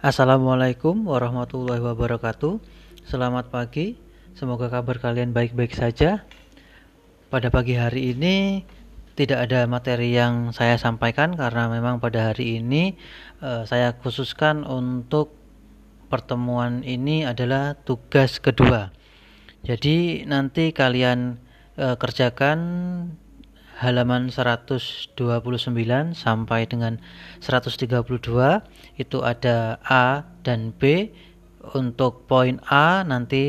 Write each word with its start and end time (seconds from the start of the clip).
Assalamualaikum 0.00 1.12
warahmatullahi 1.12 1.84
wabarakatuh. 1.84 2.56
Selamat 3.04 3.52
pagi. 3.52 4.00
Semoga 4.32 4.72
kabar 4.72 4.96
kalian 4.96 5.36
baik-baik 5.36 5.76
saja. 5.76 6.24
Pada 7.28 7.52
pagi 7.52 7.76
hari 7.76 8.16
ini 8.16 8.64
tidak 9.12 9.44
ada 9.44 9.68
materi 9.68 10.16
yang 10.16 10.56
saya 10.56 10.80
sampaikan 10.80 11.36
karena 11.36 11.68
memang 11.68 12.00
pada 12.00 12.32
hari 12.32 12.64
ini 12.64 12.96
eh, 13.44 13.68
saya 13.68 13.92
khususkan 14.00 14.64
untuk 14.64 15.36
pertemuan 16.08 16.80
ini 16.80 17.28
adalah 17.28 17.76
tugas 17.76 18.40
kedua. 18.40 18.96
Jadi 19.68 20.24
nanti 20.24 20.72
kalian 20.72 21.36
eh, 21.76 21.96
kerjakan 22.00 22.58
halaman 23.80 24.28
129 24.28 25.16
sampai 26.12 26.60
dengan 26.68 27.00
132 27.40 27.88
itu 29.00 29.18
ada 29.24 29.80
A 29.80 30.28
dan 30.44 30.76
B. 30.76 31.08
Untuk 31.60 32.24
poin 32.24 32.60
A 32.68 33.04
nanti 33.04 33.44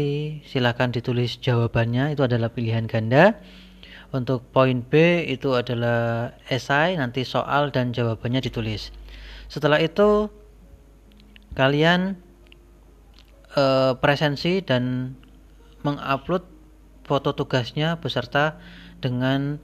silakan 0.47 0.91
ditulis 0.91 1.39
jawabannya 1.39 2.15
itu 2.15 2.23
adalah 2.23 2.51
pilihan 2.51 2.87
ganda. 2.87 3.39
Untuk 4.11 4.43
poin 4.51 4.83
B 4.83 5.23
itu 5.27 5.55
adalah 5.55 6.35
esai 6.47 6.95
nanti 6.99 7.23
soal 7.23 7.71
dan 7.71 7.95
jawabannya 7.95 8.43
ditulis. 8.43 8.91
Setelah 9.47 9.79
itu 9.79 10.27
kalian 11.55 12.19
e, 13.55 13.63
presensi 13.99 14.59
dan 14.59 15.15
mengupload 15.87 16.43
foto 17.07 17.31
tugasnya 17.35 17.99
beserta 17.99 18.59
dengan 18.99 19.59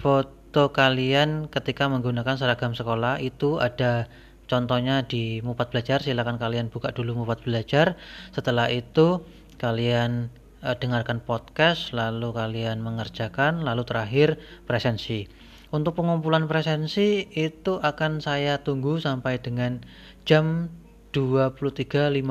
foto 0.00 0.72
kalian 0.72 1.52
ketika 1.52 1.86
menggunakan 1.86 2.40
seragam 2.40 2.72
sekolah 2.72 3.20
itu 3.20 3.60
ada 3.60 4.08
contohnya 4.48 5.04
di 5.04 5.44
Mupat 5.44 5.70
Belajar 5.70 6.02
silakan 6.02 6.40
kalian 6.40 6.72
buka 6.72 6.90
dulu 6.90 7.22
Mupat 7.22 7.44
Belajar. 7.44 8.00
Setelah 8.32 8.72
itu 8.72 9.22
kalian 9.60 10.32
uh, 10.64 10.74
dengarkan 10.74 11.20
podcast 11.20 11.92
lalu 11.92 12.32
kalian 12.32 12.80
mengerjakan 12.80 13.62
lalu 13.62 13.84
terakhir 13.84 14.40
presensi. 14.64 15.28
Untuk 15.70 15.94
pengumpulan 15.94 16.50
presensi 16.50 17.30
itu 17.30 17.78
akan 17.78 18.18
saya 18.18 18.58
tunggu 18.66 18.98
sampai 18.98 19.38
dengan 19.38 19.78
jam 20.26 20.66
23.59 21.14 22.26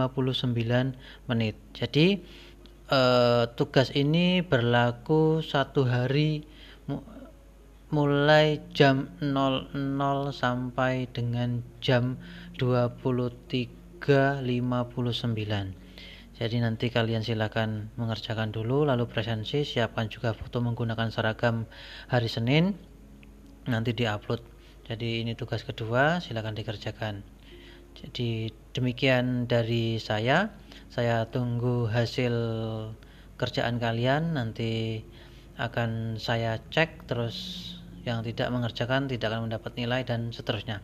menit. 1.31 1.55
Jadi 1.71 2.19
uh, 2.91 3.47
tugas 3.55 3.95
ini 3.95 4.43
berlaku 4.43 5.39
satu 5.39 5.87
hari 5.87 6.43
mulai 7.89 8.61
jam 8.73 9.09
00 9.21 9.73
sampai 10.29 11.09
dengan 11.09 11.65
jam 11.81 12.21
23.59 12.57 13.99
jadi 16.39 16.63
nanti 16.63 16.87
kalian 16.87 17.19
silakan 17.19 17.91
mengerjakan 17.99 18.55
dulu 18.55 18.87
lalu 18.87 19.11
presensi 19.11 19.67
siapkan 19.67 20.07
juga 20.07 20.31
foto 20.31 20.63
menggunakan 20.63 21.11
seragam 21.11 21.67
hari 22.07 22.31
Senin 22.31 22.79
nanti 23.67 23.91
diupload. 23.91 24.39
Jadi 24.87 25.27
ini 25.27 25.35
tugas 25.35 25.67
kedua 25.67 26.23
silakan 26.23 26.55
dikerjakan. 26.55 27.27
Jadi 27.91 28.55
demikian 28.71 29.51
dari 29.51 29.99
saya. 29.99 30.55
Saya 30.87 31.27
tunggu 31.27 31.91
hasil 31.91 32.33
kerjaan 33.35 33.75
kalian 33.75 34.39
nanti 34.39 35.03
akan 35.59 36.15
saya 36.17 36.63
cek 36.71 37.05
terus 37.05 37.67
yang 38.07 38.23
tidak 38.23 38.47
mengerjakan 38.49 39.11
tidak 39.11 39.35
akan 39.35 39.51
mendapat 39.51 39.75
nilai 39.75 40.07
dan 40.07 40.31
seterusnya. 40.31 40.79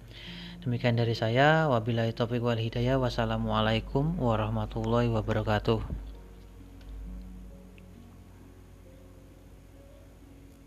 Demikian 0.62 1.00
dari 1.00 1.16
saya. 1.16 1.72
Wabillahi 1.72 2.12
taufiq 2.12 2.44
wal 2.44 2.59
hidayah. 2.59 3.00
Wassalamualaikum 3.00 4.19
warahmatullahi 4.19 5.08
wabarakatuh 5.14 6.15